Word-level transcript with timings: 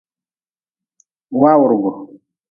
Wawrgu. 1.41 1.91